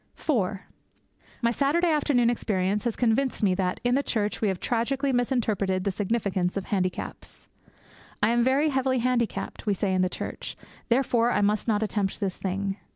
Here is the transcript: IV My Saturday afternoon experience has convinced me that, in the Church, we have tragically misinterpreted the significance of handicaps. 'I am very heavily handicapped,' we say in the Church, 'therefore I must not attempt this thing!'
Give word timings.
IV 0.17 0.61
My 1.43 1.51
Saturday 1.51 1.89
afternoon 1.91 2.31
experience 2.31 2.85
has 2.85 2.95
convinced 2.95 3.43
me 3.43 3.53
that, 3.53 3.79
in 3.83 3.93
the 3.93 4.01
Church, 4.01 4.41
we 4.41 4.47
have 4.47 4.59
tragically 4.59 5.13
misinterpreted 5.13 5.83
the 5.83 5.91
significance 5.91 6.57
of 6.57 6.65
handicaps. 6.65 7.49
'I 8.23 8.29
am 8.31 8.43
very 8.43 8.69
heavily 8.69 8.97
handicapped,' 8.97 9.67
we 9.67 9.75
say 9.75 9.93
in 9.93 10.01
the 10.01 10.09
Church, 10.09 10.57
'therefore 10.89 11.29
I 11.29 11.41
must 11.41 11.67
not 11.67 11.83
attempt 11.83 12.19
this 12.19 12.37
thing!' 12.37 12.77